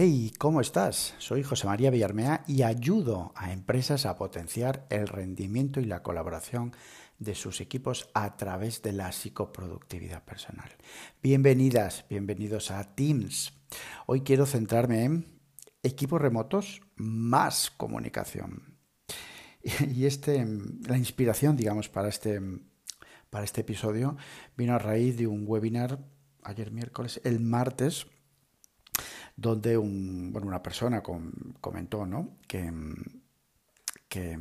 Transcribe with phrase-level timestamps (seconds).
[0.00, 1.16] Hey, ¿cómo estás?
[1.18, 6.70] Soy José María Villarmea y ayudo a empresas a potenciar el rendimiento y la colaboración
[7.18, 10.70] de sus equipos a través de la psicoproductividad personal.
[11.20, 13.54] Bienvenidas, bienvenidos a Teams.
[14.06, 15.26] Hoy quiero centrarme en
[15.82, 18.78] equipos remotos más comunicación.
[19.92, 20.46] Y este,
[20.86, 22.40] la inspiración, digamos, para este,
[23.30, 24.16] para este episodio
[24.56, 25.98] vino a raíz de un webinar
[26.44, 28.06] ayer miércoles, el martes,
[29.38, 31.00] donde un, bueno, una persona
[31.60, 32.30] comentó ¿no?
[32.48, 32.72] que,
[34.08, 34.36] que,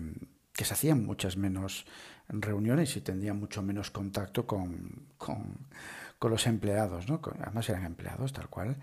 [0.66, 1.86] se hacían muchas menos
[2.28, 5.08] reuniones y tendrían mucho menos contacto con,
[6.20, 7.06] los empleados,
[7.40, 8.76] además eran empleados tal cual,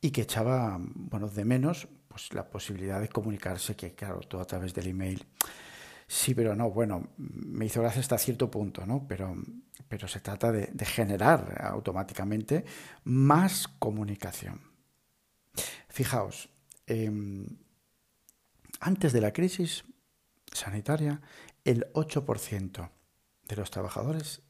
[0.00, 4.46] y que echaba bueno, de menos pues, la posibilidad de comunicarse, que claro, todo a
[4.46, 5.26] través del email.
[6.06, 9.04] Sí, pero no, bueno, me hizo gracia hasta cierto punto, ¿no?
[9.06, 9.36] Pero,
[9.86, 12.64] pero se trata de, generar automáticamente
[13.04, 14.67] más comunicación.
[15.98, 16.48] Fijaos,
[16.86, 17.44] em,
[18.78, 19.82] antes de la crisis
[20.52, 21.20] sanitaria,
[21.64, 22.92] el 8%
[23.48, 24.42] de los trabajadores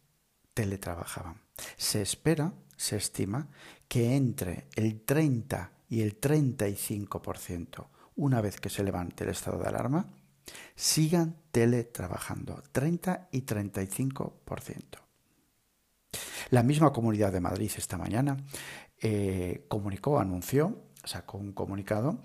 [0.53, 1.41] teletrabajaban.
[1.79, 3.49] Se espera, se estima,
[3.89, 9.69] que entre el 30 y el 35%, una vez que se levante el estado de
[9.69, 10.05] alarma,
[10.75, 14.99] sigan teletrabajando, 30 y 35%.
[16.51, 18.37] La misma Comunidad de Madrid esta mañana
[19.01, 22.21] eh, comunicó, anunció, sacó un comunicado,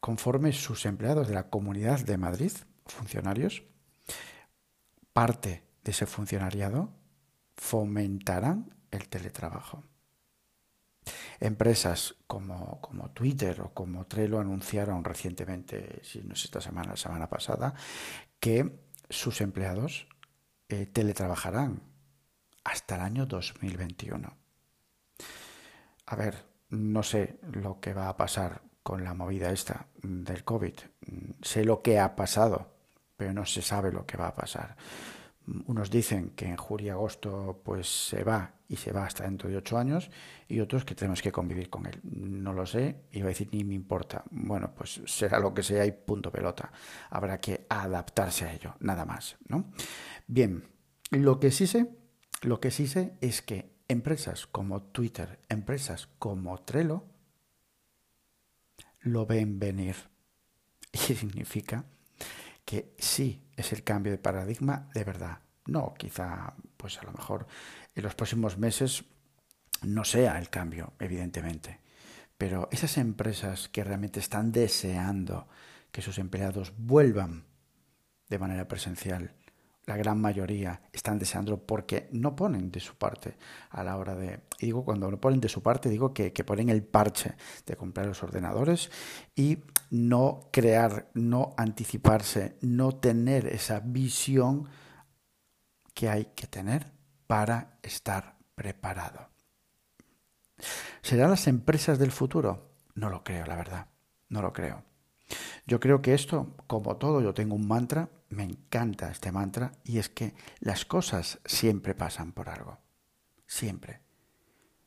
[0.00, 2.52] conforme sus empleados de la Comunidad de Madrid,
[2.86, 3.62] funcionarios,
[5.12, 6.90] parte de ese funcionariado
[7.56, 9.84] fomentarán el teletrabajo.
[11.38, 16.96] Empresas como, como, Twitter o como Trello anunciaron recientemente, si no es esta semana, la
[16.96, 17.74] semana pasada,
[18.38, 20.06] que sus empleados
[20.68, 21.82] eh, teletrabajarán
[22.64, 24.36] hasta el año 2021.
[26.06, 30.74] A ver, no sé lo que va a pasar con la movida esta del COVID.
[31.42, 32.74] Sé lo que ha pasado,
[33.16, 34.76] pero no se sabe lo que va a pasar.
[35.66, 39.48] Unos dicen que en julio y agosto pues se va y se va hasta dentro
[39.48, 40.10] de ocho años
[40.46, 42.00] y otros que tenemos que convivir con él.
[42.04, 44.22] No lo sé, iba a decir ni me importa.
[44.30, 46.70] Bueno, pues será lo que sea y punto pelota.
[47.10, 49.72] Habrá que adaptarse a ello, nada más, ¿no?
[50.28, 50.62] Bien,
[51.10, 51.90] lo que sí sé,
[52.42, 57.04] lo que sí sé es que empresas como Twitter, empresas como Trello,
[59.00, 59.96] lo ven venir.
[60.92, 61.84] Y significa
[62.64, 65.38] que sí es el cambio de paradigma de verdad.
[65.66, 67.46] No, quizá, pues a lo mejor
[67.94, 69.04] en los próximos meses
[69.82, 71.80] no sea el cambio, evidentemente.
[72.36, 75.48] Pero esas empresas que realmente están deseando
[75.92, 77.44] que sus empleados vuelvan
[78.28, 79.34] de manera presencial,
[79.86, 83.36] la gran mayoría están deseando porque no ponen de su parte
[83.70, 84.40] a la hora de...
[84.58, 87.34] Y digo, cuando no ponen de su parte, digo que, que ponen el parche
[87.66, 88.90] de comprar los ordenadores
[89.34, 89.58] y
[89.90, 94.68] no crear, no anticiparse, no tener esa visión
[95.94, 96.92] que hay que tener
[97.26, 99.30] para estar preparado.
[101.02, 102.74] ¿Serán las empresas del futuro?
[102.94, 103.86] No lo creo, la verdad.
[104.28, 104.89] No lo creo.
[105.66, 109.98] Yo creo que esto, como todo, yo tengo un mantra, me encanta este mantra, y
[109.98, 112.78] es que las cosas siempre pasan por algo.
[113.46, 114.00] Siempre.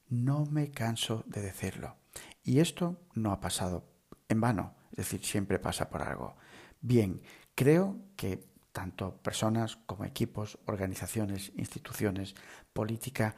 [0.10, 1.98] No me canso de decirlo.
[2.44, 3.86] Y esto no ha pasado
[4.30, 6.36] en vano, es decir, siempre pasa por algo.
[6.82, 7.22] Bien,
[7.56, 12.36] creo que tanto personas como equipos, organizaciones, instituciones,
[12.74, 13.36] política,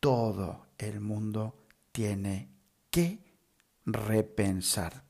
[0.00, 2.48] todo el mundo tiene
[2.90, 3.36] que
[3.84, 5.07] repensar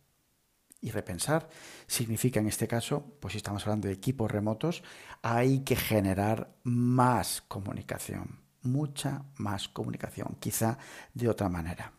[0.81, 1.49] y repensar
[1.87, 4.83] significa en este caso, pues si estamos hablando de equipos remotos,
[5.23, 10.79] hay que generar más comunicación, mucha más comunicación, quizá
[11.15, 11.93] de otra manera.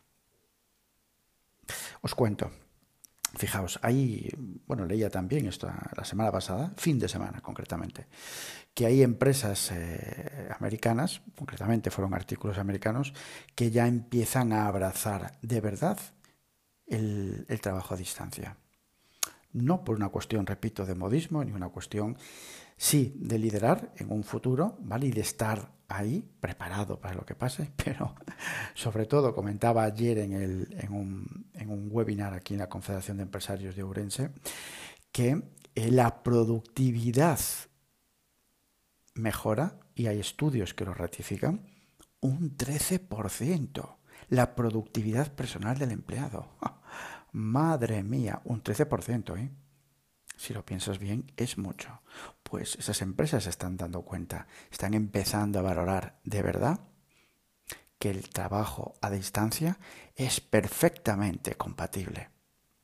[2.02, 2.52] Os cuento.
[3.38, 4.28] Fijaos, ahí,
[4.66, 8.08] bueno, leía también esto la semana pasada, fin de semana concretamente,
[8.74, 13.14] que hay empresas eh, americanas, concretamente fueron artículos americanos,
[13.54, 16.00] que ya empiezan a abrazar de verdad
[16.88, 18.58] el trabajo a distancia
[19.54, 22.18] no por una cuestión, repito, de modismo, ni una cuestión,
[22.78, 25.08] sí, de liderar en un futuro, ¿vale?
[25.08, 28.16] Y de estar ahí, preparado para lo que pase, pero
[28.74, 33.18] sobre todo, comentaba ayer en, el, en, un, en un webinar aquí en la Confederación
[33.18, 34.30] de Empresarios de Ourense,
[35.12, 35.42] que
[35.76, 37.40] eh, la productividad
[39.16, 41.66] mejora, y hay estudios que lo ratifican,
[42.22, 43.96] un 13%.
[44.30, 46.50] La productividad personal del empleado.
[47.32, 49.52] Madre mía, un 13%, ¿eh?
[50.36, 52.02] Si lo piensas bien, es mucho.
[52.44, 56.80] Pues esas empresas se están dando cuenta, están empezando a valorar de verdad
[58.00, 59.78] que el trabajo a distancia
[60.16, 62.30] es perfectamente compatible.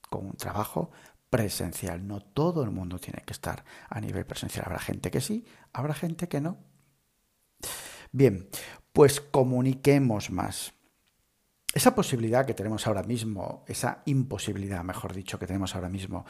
[0.09, 0.91] con un trabajo
[1.29, 2.07] presencial.
[2.07, 4.65] No todo el mundo tiene que estar a nivel presencial.
[4.65, 6.57] Habrá gente que sí, habrá gente que no.
[8.11, 8.47] Bien,
[8.93, 10.73] pues comuniquemos más.
[11.75, 16.25] Esa posibilidad que tenemos ahora mismo, esa imposibilidad, mejor dicho, que tenemos ahora mismo,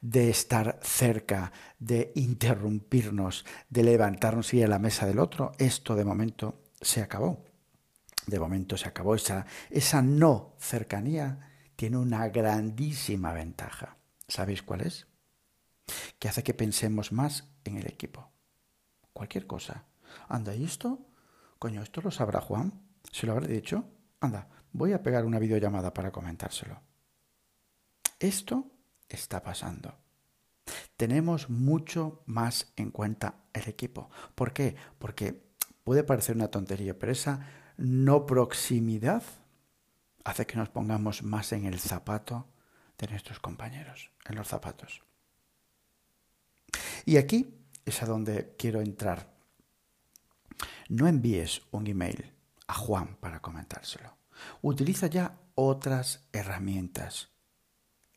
[0.00, 1.50] de estar cerca,
[1.80, 7.02] de interrumpirnos, de levantarnos y ir a la mesa del otro, esto de momento se
[7.02, 7.44] acabó.
[8.28, 9.16] De momento se acabó.
[9.16, 11.40] Esa, esa no cercanía
[11.74, 13.96] tiene una grandísima ventaja.
[14.28, 15.08] ¿Sabéis cuál es?
[16.20, 18.30] Que hace que pensemos más en el equipo.
[19.12, 19.86] Cualquier cosa.
[20.28, 21.00] Anda, ¿y esto?
[21.58, 22.80] Coño, ¿esto lo sabrá Juan?
[23.10, 23.84] ¿Se lo habrá dicho?
[24.20, 26.82] Anda, voy a pegar una videollamada para comentárselo.
[28.18, 28.70] Esto
[29.08, 29.94] está pasando.
[30.96, 34.10] Tenemos mucho más en cuenta el equipo.
[34.34, 34.76] ¿Por qué?
[34.98, 35.44] Porque
[35.84, 39.22] puede parecer una tontería, pero esa no proximidad
[40.24, 42.48] hace que nos pongamos más en el zapato
[42.98, 45.02] de nuestros compañeros, en los zapatos.
[47.04, 47.54] Y aquí
[47.84, 49.32] es a donde quiero entrar.
[50.88, 52.32] No envíes un email
[52.66, 54.23] a Juan para comentárselo.
[54.62, 57.30] Utiliza ya otras herramientas.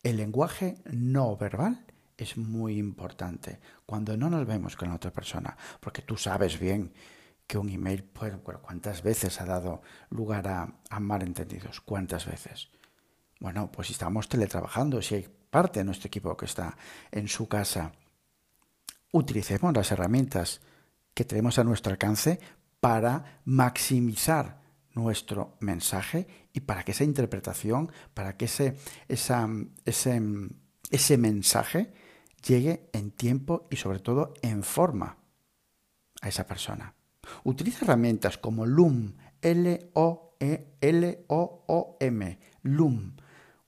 [0.04, 1.86] El lenguaje no verbal
[2.18, 6.94] es muy importante cuando no nos vemos con la otra persona, porque tú sabes bien
[7.46, 8.10] que un email,
[8.62, 11.82] ¿cuántas veces ha dado lugar a, a malentendidos?
[11.82, 12.70] ¿Cuántas veces?
[13.40, 16.76] Bueno, pues si estamos teletrabajando, si hay parte de nuestro equipo que está
[17.12, 17.94] en su casa,
[19.12, 20.62] utilicemos las herramientas
[21.14, 22.40] que tenemos a nuestro alcance
[22.80, 24.62] para maximizar
[24.98, 28.78] nuestro mensaje y para que esa interpretación, para que ese,
[29.08, 29.36] ese,
[30.90, 31.94] ese mensaje
[32.46, 35.18] llegue en tiempo y sobre todo en forma
[36.22, 36.96] a esa persona.
[37.44, 40.00] Utiliza herramientas como Loom, L-O-E-L-O-O-M,
[42.64, 43.16] Loom,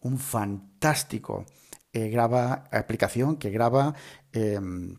[0.02, 1.46] un fantástico
[1.94, 3.94] eh, graba, aplicación que graba
[4.31, 4.96] em,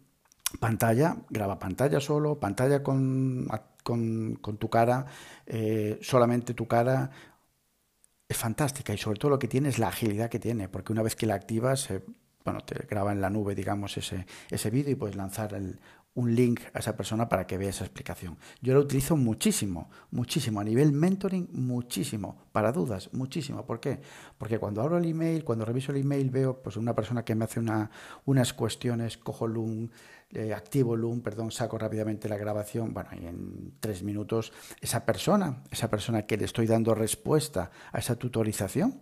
[0.61, 3.49] pantalla, graba pantalla solo, pantalla con,
[3.91, 5.07] con, tu cara,
[5.47, 7.11] eh, solamente tu cara.
[8.29, 11.03] Es fantástica y sobre todo lo que tiene es la agilidad que tiene, porque una
[11.03, 11.89] vez que la activas,
[12.45, 15.53] bueno, te graba en la nube, digamos, ese, ese vídeo y puedes lanzar
[16.15, 18.37] un link a esa persona para que vea esa explicación.
[18.61, 23.65] Yo lo utilizo muchísimo, muchísimo, a nivel mentoring, muchísimo, para dudas, muchísimo.
[23.65, 24.01] ¿Por qué?
[24.37, 27.45] Porque cuando abro el email, cuando reviso el email, veo pues una persona que me
[27.45, 27.91] hace una,
[28.25, 29.91] unas cuestiones, cojo Loom,
[30.33, 35.65] eh, activo Loom, perdón, saco rápidamente la grabación, bueno, y en tres minutos esa persona,
[35.71, 39.01] esa persona que le estoy dando respuesta a esa tutorización,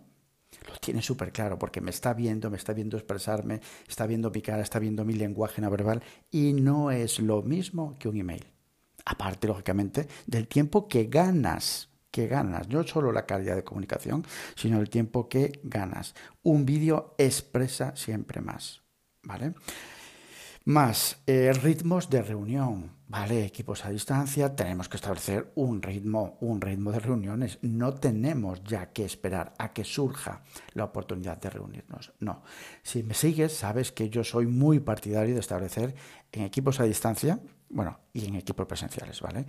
[0.67, 4.41] lo tiene súper claro porque me está viendo, me está viendo expresarme, está viendo mi
[4.41, 8.45] cara, está viendo mi lenguaje no verbal y no es lo mismo que un email.
[9.05, 14.79] Aparte, lógicamente, del tiempo que ganas, que ganas, no solo la calidad de comunicación, sino
[14.79, 16.15] el tiempo que ganas.
[16.43, 18.81] Un vídeo expresa siempre más,
[19.23, 19.53] ¿vale?
[20.65, 22.99] Más eh, ritmos de reunión.
[23.07, 27.57] Vale, equipos a distancia, tenemos que establecer un ritmo, un ritmo de reuniones.
[27.63, 32.13] No tenemos ya que esperar a que surja la oportunidad de reunirnos.
[32.19, 32.43] No.
[32.83, 35.95] Si me sigues, sabes que yo soy muy partidario de establecer
[36.31, 37.39] en equipos a distancia,
[37.69, 39.45] bueno, y en equipos presenciales, ¿vale?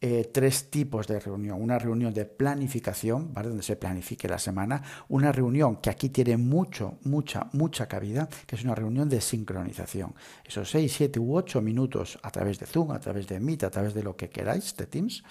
[0.00, 1.60] Eh, tres tipos de reunión.
[1.60, 3.32] Una reunión de planificación.
[3.34, 4.82] Donde se planifique la semana.
[5.08, 10.14] Una reunión que aquí tiene mucho, mucha, mucha cabida, que es una reunión de sincronización.
[10.44, 13.70] Esos seis, siete u ocho minutos a través de Zoom, a través de Meet, a
[13.70, 15.24] través de lo que queráis, de Teams.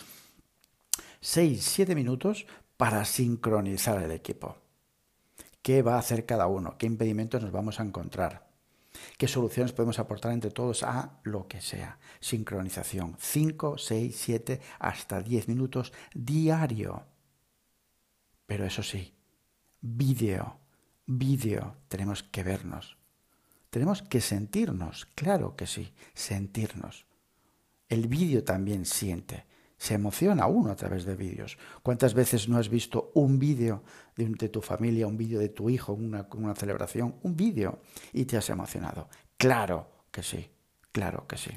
[1.22, 4.58] Seis, siete minutos para sincronizar el equipo.
[5.62, 6.78] ¿Qué va a hacer cada uno?
[6.78, 8.47] ¿Qué impedimentos nos vamos a encontrar?
[9.18, 12.00] ¿Qué soluciones podemos aportar entre todos a lo que sea?
[12.20, 13.16] Sincronización.
[13.20, 17.06] 5, 6, 7, hasta 10 minutos diario.
[18.46, 19.14] Pero eso sí,
[19.82, 20.60] vídeo,
[21.06, 22.98] vídeo, tenemos que vernos.
[23.70, 27.06] Tenemos que sentirnos, claro que sí, sentirnos.
[27.90, 29.46] El vídeo también siente
[29.78, 31.58] se emociona uno a través de vídeos.
[31.84, 33.84] ¿Cuántas veces no has visto un vídeo
[34.16, 37.80] de, tu familia, un vídeo de tu hijo, una, una celebración, un vídeo
[38.12, 39.08] y te has emocionado?
[39.38, 40.50] Claro que sí,
[40.92, 41.52] claro que sí.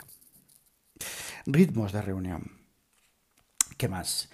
[1.46, 2.60] Ritmos de reunión.
[3.78, 4.30] ¿Qué más?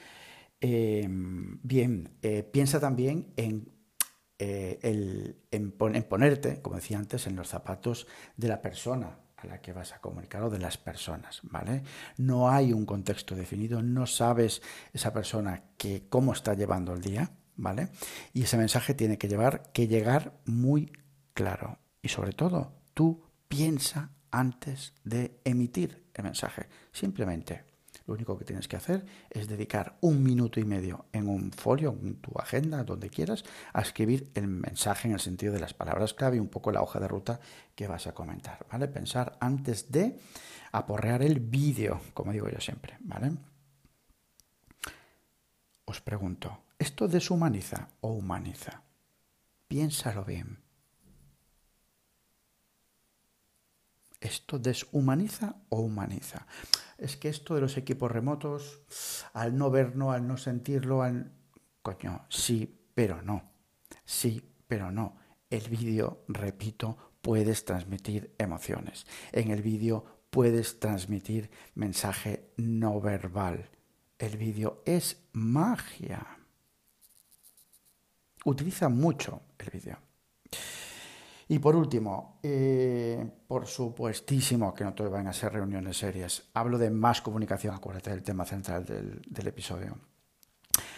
[0.60, 3.70] Em, bien, eh, piensa también en,
[4.38, 9.60] eh, el, en ponerte, como decía antes, en los zapatos de la persona a la
[9.60, 11.82] que vas a comunicar o de las personas, ¿vale?
[12.16, 14.62] No hay un contexto definido, no sabes
[14.92, 17.88] esa persona que cómo está llevando el día, ¿vale?
[18.32, 20.90] Y ese mensaje tiene que llevar que llegar muy
[21.34, 26.66] claro y sobre todo tú piensa antes de emitir el mensaje.
[26.92, 27.75] Simplemente
[28.06, 31.96] Lo único que tienes que hacer es dedicar un minuto y medio en un folio,
[32.00, 36.14] en tu agenda, donde quieras, a escribir el mensaje en el sentido de las palabras
[36.14, 37.40] clave y un poco la hoja de ruta
[37.74, 38.86] que vas a comentar, ¿vale?
[38.86, 40.20] Pensar antes de
[40.72, 43.32] aporrear el vídeo, como digo yo siempre, ¿vale?
[45.84, 48.82] Os pregunto, ¿esto deshumaniza o humaniza?
[49.68, 50.65] Piénsalo bien.
[54.26, 56.48] ¿Esto deshumaniza o humaniza?
[56.98, 58.80] Es que esto de los equipos remotos,
[59.32, 61.30] al no verlo, al no sentirlo, al...
[61.80, 63.52] Coño, sí, pero no.
[64.04, 65.16] Sí, pero no.
[65.48, 69.06] El vídeo, repito, puedes transmitir emociones.
[69.30, 73.70] En el vídeo puedes transmitir mensaje no verbal.
[74.18, 76.26] El vídeo es magia.
[78.44, 79.98] Utiliza mucho el vídeo.
[81.48, 86.42] Y por último, eh, por supuestísimo que no todo van a ser reuniones serias.
[86.54, 89.96] Hablo de más comunicación, acuérdate del tema central del, del episodio.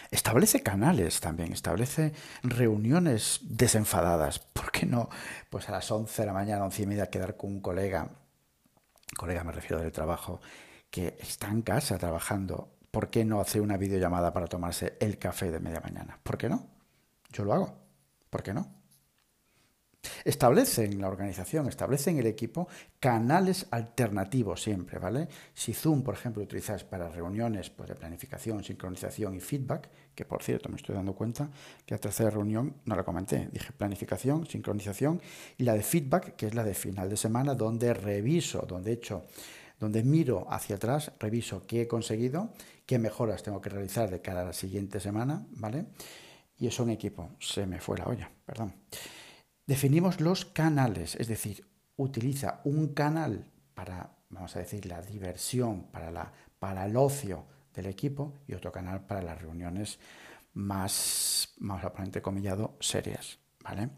[0.09, 4.39] Establece canales también, establece reuniones desenfadadas.
[4.39, 5.09] ¿Por qué no?
[5.51, 8.09] Pues a las 11 de la mañana, 11 y media, quedar con un colega,
[9.15, 10.41] colega me refiero del trabajo,
[10.89, 12.75] que está en casa trabajando.
[12.89, 16.19] ¿Por qué no hacer una videollamada para tomarse el café de media mañana?
[16.23, 16.65] ¿Por qué no?
[17.31, 17.77] Yo lo hago.
[18.31, 18.78] ¿Por qué no?
[20.23, 22.67] Establecen la organización, establecen el equipo
[22.99, 25.27] canales alternativos siempre, ¿vale?
[25.53, 30.41] Si Zoom, por ejemplo, utilizas para reuniones pues, de planificación, sincronización y feedback, que por
[30.41, 31.49] cierto me estoy dando cuenta
[31.85, 35.21] que la tercera reunión no la comenté, dije planificación, sincronización
[35.57, 38.93] y la de feedback, que es la de final de semana, donde reviso, donde he
[38.93, 39.25] hecho
[39.79, 42.51] donde miro hacia atrás, reviso qué he conseguido,
[42.85, 45.85] qué mejoras tengo que realizar de cara a la siguiente semana, ¿vale?
[46.57, 48.73] Y eso un equipo, se me fue la olla, perdón.
[49.69, 51.63] Definimos los canales, es decir,
[51.95, 53.45] utiliza un canal
[53.75, 57.45] para, vamos a decir, la diversión, para, la, para el ocio
[57.75, 59.99] del equipo y otro canal para las reuniones
[60.53, 63.37] más, vamos a poner entrecomillado, serias.
[63.61, 63.89] ¿Vale?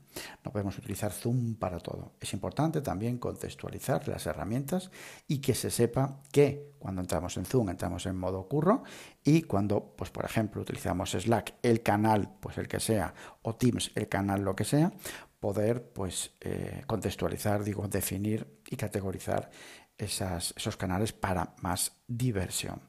[0.44, 2.14] No podemos utilizar Zoom para todo.
[2.20, 4.90] Es importante también contextualizar las herramientas
[5.28, 8.84] y que se sepa que cuando entramos en Zoom entramos en modo curro
[9.24, 13.14] y cuando, pues por ejemplo, utilizamos Slack, el canal, pues el que sea,
[13.44, 14.92] o Teams, el canal, lo que sea,
[15.42, 19.50] poder pues eh, contextualizar, digo, definir y categorizar
[19.98, 22.80] esos canales para más diversión.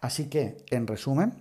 [0.00, 1.34] Así que, en resumen,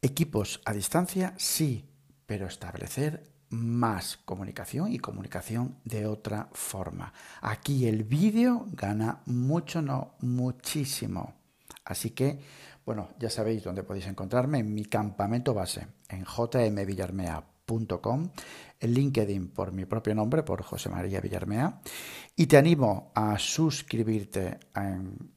[0.00, 1.90] equipos a distancia sí,
[2.24, 7.12] pero establecer más comunicación y comunicación de otra forma.
[7.42, 11.34] Aquí el vídeo gana mucho, no muchísimo.
[11.84, 12.40] Así que,
[12.86, 17.59] bueno, ya sabéis dónde podéis encontrarme en mi campamento base, en jmvillarmea.com
[18.80, 21.80] en LinkedIn por mi propio nombre, por José María Villarmea,
[22.36, 25.30] y te animo a suscribirte en,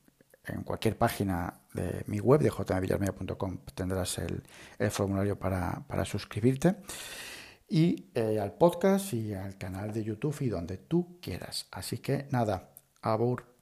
[0.65, 4.43] cualquier página de mi web de jmvillarmea.com, tendrás el,
[4.91, 6.77] formulario para, suscribirte,
[7.69, 11.67] y eh, al podcast y al canal de YouTube y donde tú quieras.
[11.71, 13.52] Así que nada, abur.